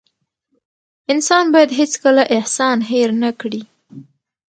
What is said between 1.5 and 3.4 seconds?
بايد هيڅکله احسان هېر نه